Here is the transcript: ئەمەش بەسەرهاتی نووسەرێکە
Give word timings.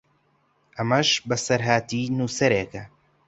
ئەمەش 0.77 1.09
بەسەرهاتی 1.29 2.03
نووسەرێکە 2.17 2.83